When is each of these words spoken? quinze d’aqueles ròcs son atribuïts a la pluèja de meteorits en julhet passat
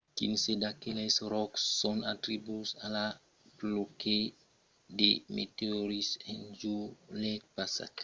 quinze 0.19 0.51
d’aqueles 0.61 1.15
ròcs 1.33 1.61
son 1.81 1.97
atribuïts 2.13 2.71
a 2.85 2.87
la 2.97 3.05
pluèja 3.57 4.23
de 4.99 5.09
meteorits 5.35 6.09
en 6.31 6.39
julhet 6.61 7.43
passat 7.57 7.93